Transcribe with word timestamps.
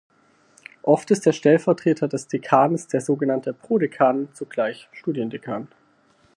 Oft 0.81 1.11
ist 1.11 1.27
der 1.27 1.31
Stellvertreter 1.31 2.07
des 2.07 2.27
Dekans, 2.27 2.87
der 2.87 3.01
sogenannte 3.01 3.53
Prodekan, 3.53 4.29
zugleich 4.33 4.89
Studiendekan. 4.93 5.67